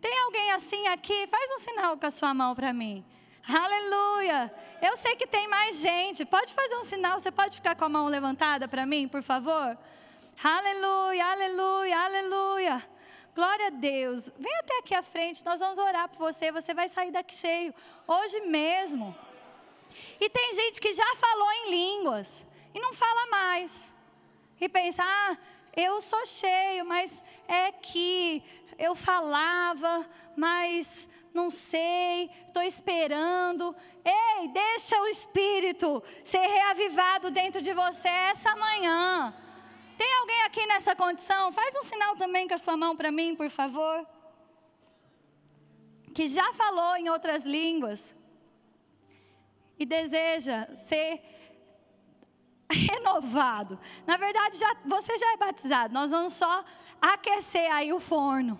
[0.00, 1.26] Tem alguém assim aqui?
[1.28, 3.04] Faz um sinal com a sua mão para mim.
[3.46, 4.52] Aleluia.
[4.80, 6.24] Eu sei que tem mais gente.
[6.24, 7.18] Pode fazer um sinal.
[7.18, 9.78] Você pode ficar com a mão levantada para mim, por favor?
[10.42, 12.88] Aleluia, aleluia, aleluia.
[13.34, 14.30] Glória a Deus.
[14.38, 16.52] Vem até aqui à frente, nós vamos orar por você.
[16.52, 17.74] Você vai sair daqui cheio,
[18.06, 19.16] hoje mesmo.
[20.20, 23.94] E tem gente que já falou em línguas e não fala mais.
[24.60, 25.36] E pensa, ah,
[25.76, 28.42] eu sou cheio, mas é que
[28.78, 33.74] eu falava, mas não sei, estou esperando.
[34.04, 39.34] Ei, deixa o Espírito ser reavivado dentro de você essa manhã.
[39.96, 41.52] Tem alguém aqui nessa condição?
[41.52, 44.06] Faz um sinal também com a sua mão para mim, por favor.
[46.14, 48.14] Que já falou em outras línguas
[49.78, 51.20] e deseja ser
[52.70, 53.78] renovado.
[54.06, 55.92] Na verdade, já, você já é batizado.
[55.92, 56.64] Nós vamos só
[57.00, 58.58] aquecer aí o forno.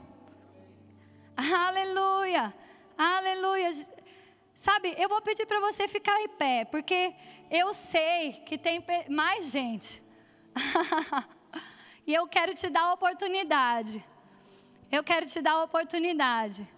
[1.36, 2.54] Aleluia,
[2.96, 3.70] aleluia.
[4.54, 7.14] Sabe, eu vou pedir para você ficar em pé, porque
[7.50, 10.02] eu sei que tem mais gente
[12.06, 14.04] e eu quero te dar a oportunidade.
[14.90, 16.68] Eu quero te dar a oportunidade.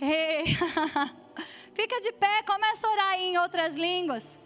[0.00, 0.44] Hey.
[1.74, 4.38] Fica de pé, começa a orar em outras línguas.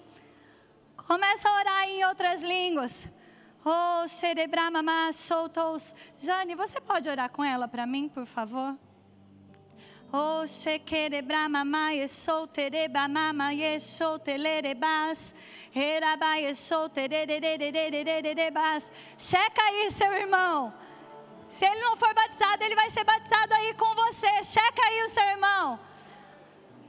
[0.97, 3.09] Começa a orar em outras línguas.
[3.65, 5.95] Oh, cerebramama soltos.
[6.19, 8.77] Jane, você pode orar com ela para mim, por favor?
[10.13, 13.51] Oh, shekerebramama solterebamama
[13.81, 15.35] soltelerebas.
[19.19, 20.73] Checa aí, seu irmão.
[21.51, 24.43] Se ele não for batizado, ele vai ser batizado aí com você.
[24.43, 25.79] Checa aí o seu irmão.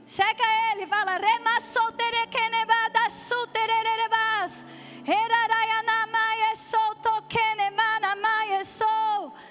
[0.06, 4.64] Checa ele, fala, rema solterekenebada sutererebas.
[5.06, 8.88] Herarayanamaye soltokenemanamaye sou.
[8.88, 9.47] Erabas,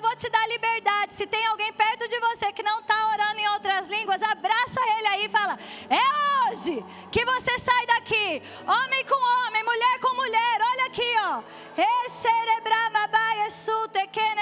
[0.00, 1.12] eu vou te dar liberdade.
[1.14, 5.06] Se tem alguém perto de você que não está orando em outras línguas, abraça ele
[5.08, 10.60] aí e fala: É hoje que você sai daqui, homem com homem, mulher com mulher.
[10.62, 11.42] Olha aqui, ó.
[12.06, 14.39] Eserebramabaye sutekenemanabas.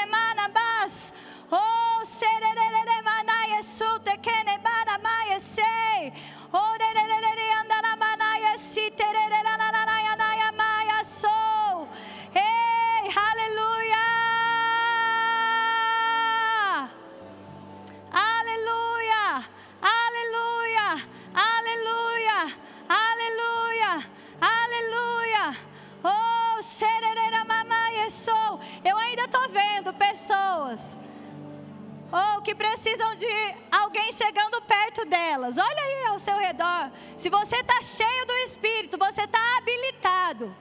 [32.49, 35.59] Que precisam de alguém chegando perto delas.
[35.59, 36.91] Olha aí ao seu redor.
[37.15, 40.57] Se você está cheio do Espírito, você está habilitado.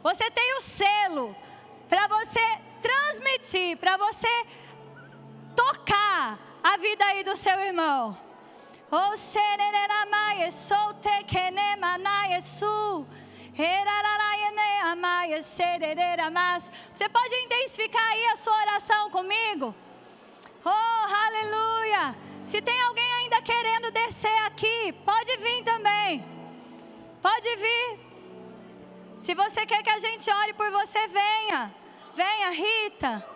[0.00, 1.36] Você tem o selo
[1.88, 2.40] para você
[2.80, 4.46] transmitir, para você
[5.56, 8.16] tocar a vida aí do seu irmão.
[8.88, 10.84] O serereramaye sou.
[16.94, 19.74] Você pode intensificar aí a sua oração comigo?
[20.64, 22.14] Oh, aleluia!
[22.42, 26.24] Se tem alguém ainda querendo descer aqui, pode vir também.
[27.22, 27.98] Pode vir.
[29.18, 31.74] Se você quer que a gente ore por você, venha.
[32.14, 33.26] Venha, Rita.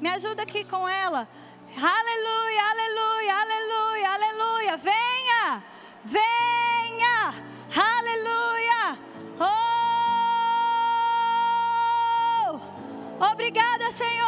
[0.00, 1.28] Me ajuda aqui com ela.
[1.76, 4.76] Aleluia, aleluia, aleluia, aleluia.
[4.76, 5.62] Venha,
[6.04, 7.34] venha.
[7.76, 8.98] Aleluia.
[9.38, 9.56] Oh!
[13.32, 14.25] Obrigada, Senhor,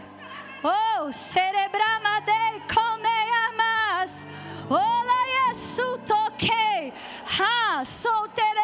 [0.62, 4.28] Oh, cerebramadei coneamas.
[4.70, 6.94] Ola yesu toquei.
[7.40, 8.57] Ha, soltereleleleriandabas.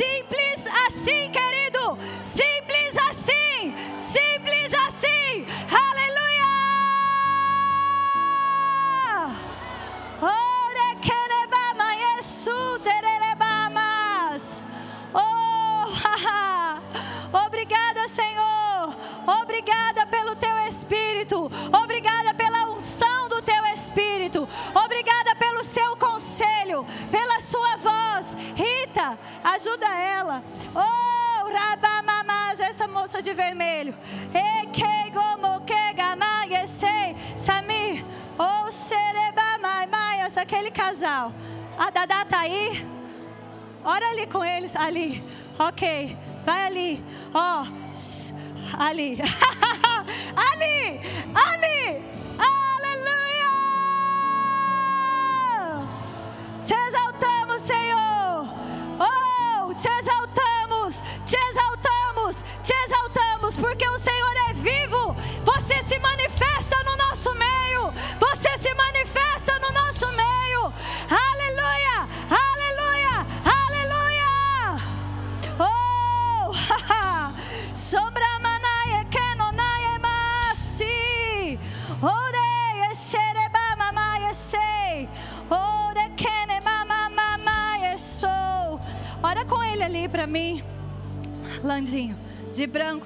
[0.00, 1.98] Simples assim, querido.
[2.22, 3.74] Simples assim.
[3.98, 5.46] Simples assim.
[5.68, 6.46] Aleluia.
[10.22, 14.66] Ore querebama yesu tererebamas.
[15.12, 16.80] Oh, haha.
[17.46, 18.96] Obrigada, Senhor.
[19.42, 21.52] Obrigada pelo teu espírito.
[21.70, 24.48] Obrigada pela unção do teu espírito.
[24.74, 28.34] Obrigada pelo seu conselho, pela sua voz.
[29.00, 30.44] Rita, ajuda ela.
[30.74, 33.94] Oh, rabamamas, essa moça de vermelho.
[34.34, 38.04] Ekeigomokegamayesei, Samir.
[38.38, 41.32] Oh, xerebamai, maias, aquele casal.
[41.78, 42.86] A Dadá tá aí?
[43.82, 45.24] Ora ali com eles, ali.
[45.58, 47.02] Ok, vai ali.
[47.32, 48.34] Ó, shh,
[48.78, 49.18] ali.
[50.36, 51.00] ali,
[51.34, 52.02] ali.
[52.38, 53.48] Aleluia!
[56.62, 58.59] Te exaltamos, Senhor.
[59.02, 65.16] Oh, te exaltamos, te exaltamos, te exaltamos, porque o Senhor é vivo.
[65.42, 65.98] Você se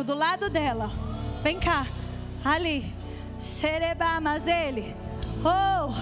[0.05, 0.91] do lado dela.
[1.43, 1.87] Vem cá.
[2.45, 2.93] Ali.
[3.41, 4.95] Xereba mas ele.
[5.45, 5.93] Oh!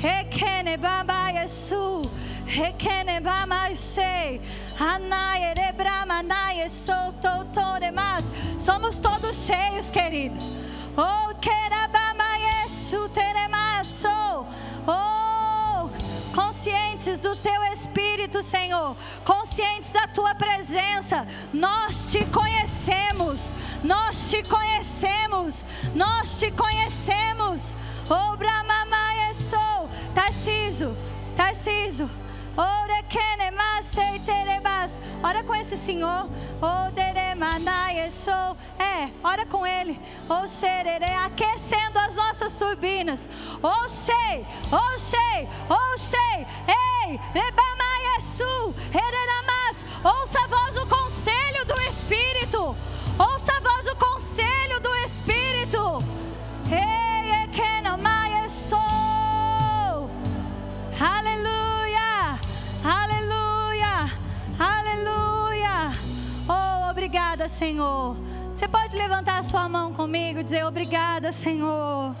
[0.00, 2.02] Rekene baba Yesu.
[2.46, 4.40] Rekene baba sei.
[4.78, 8.32] Anaye rebrama naye sou toutoremas.
[8.58, 10.50] Somos todos cheios, queridos.
[10.96, 14.11] Oh, querabama Yesu teremaso.
[16.62, 18.96] Conscientes do teu espírito, Senhor.
[19.24, 21.26] Conscientes da tua presença.
[21.52, 23.52] Nós te conhecemos.
[23.82, 25.66] Nós te conhecemos.
[25.92, 27.74] Nós te conhecemos.
[28.08, 29.88] Oh, Brahmamaye sou.
[30.14, 30.96] Tarciso.
[31.36, 32.08] Tarciso.
[35.22, 36.28] Ora com esse senhor.
[38.78, 39.98] É, ora com ele.
[41.24, 43.28] Aquecendo as nossas turbinas.
[43.62, 46.46] O sei, o sei, o sei.
[46.66, 48.74] Ei, rebamaye su.
[67.42, 68.16] Obrigada, Senhor.
[68.52, 72.14] Você pode levantar a sua mão comigo e dizer obrigada, Senhor.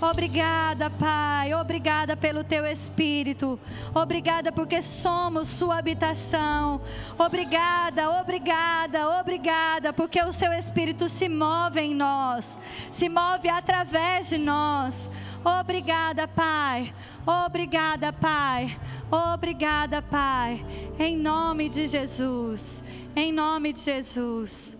[0.00, 1.52] Obrigada, Pai.
[1.54, 3.60] Obrigada pelo teu espírito.
[3.94, 6.80] Obrigada porque somos sua habitação.
[7.18, 12.58] Obrigada, obrigada, obrigada porque o seu espírito se move em nós,
[12.90, 15.12] se move através de nós.
[15.44, 16.94] Obrigada, Pai.
[17.26, 18.76] Obrigada, Pai.
[19.10, 20.64] Obrigada, Pai.
[20.98, 22.82] Em nome de Jesus.
[23.16, 24.78] Em nome de Jesus.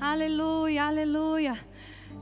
[0.00, 1.58] Aleluia, aleluia.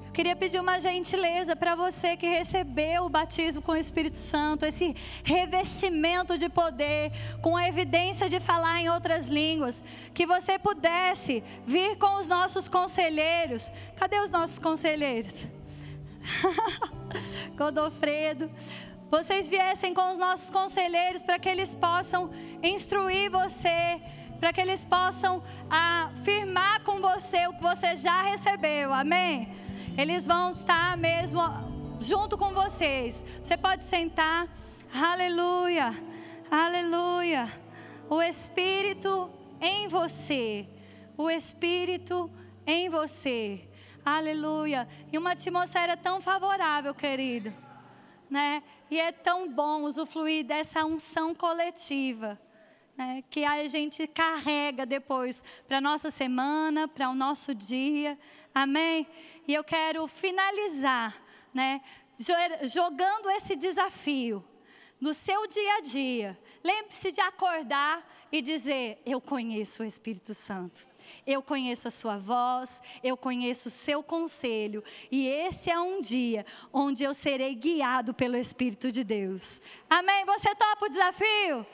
[0.06, 4.64] Eu queria pedir uma gentileza para você que recebeu o batismo com o Espírito Santo,
[4.64, 4.94] esse
[5.24, 7.12] revestimento de poder,
[7.42, 9.82] com a evidência de falar em outras línguas,
[10.14, 13.70] que você pudesse vir com os nossos conselheiros.
[13.96, 15.46] Cadê os nossos conselheiros?
[17.56, 18.50] Godofredo.
[19.14, 22.30] Vocês viessem com os nossos conselheiros para que eles possam
[22.62, 24.00] instruir você
[24.40, 25.40] para que eles possam
[25.70, 28.92] afirmar com você o que você já recebeu.
[28.92, 29.54] Amém?
[29.96, 31.40] Eles vão estar mesmo
[32.00, 33.24] junto com vocês.
[33.40, 34.48] Você pode sentar.
[34.92, 35.94] Aleluia.
[36.50, 37.52] Aleluia.
[38.10, 40.66] O Espírito em você.
[41.16, 42.28] O Espírito
[42.66, 43.68] em você.
[44.04, 44.88] Aleluia.
[45.12, 47.52] E uma atmosfera tão favorável, querido.
[48.32, 48.62] Né?
[48.90, 52.40] E é tão bom usufruir dessa unção coletiva
[52.96, 58.18] né, que a gente carrega depois para a nossa semana, para o nosso dia.
[58.54, 59.06] Amém?
[59.46, 61.14] E eu quero finalizar,
[61.52, 61.82] né,
[62.62, 64.42] jogando esse desafio
[64.98, 66.38] no seu dia a dia.
[66.64, 68.02] Lembre-se de acordar
[68.32, 70.86] e dizer: Eu conheço o Espírito Santo.
[71.26, 76.44] Eu conheço a sua voz, eu conheço o seu conselho, e esse é um dia
[76.72, 79.62] onde eu serei guiado pelo Espírito de Deus.
[79.88, 80.24] Amém?
[80.24, 81.66] Você topa o desafio?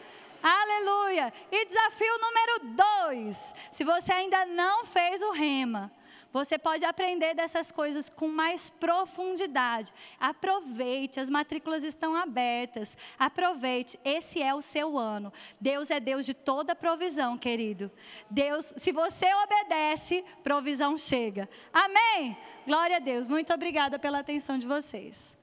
[0.42, 1.32] Aleluia!
[1.50, 5.90] E desafio número dois: se você ainda não fez o rema,
[6.32, 9.92] você pode aprender dessas coisas com mais profundidade.
[10.20, 12.96] Aproveite, as matrículas estão abertas.
[13.18, 15.32] Aproveite, esse é o seu ano.
[15.60, 17.90] Deus é Deus de toda provisão, querido.
[18.28, 21.48] Deus, se você obedece, provisão chega.
[21.72, 22.36] Amém?
[22.66, 23.28] Glória a Deus.
[23.28, 25.37] Muito obrigada pela atenção de vocês.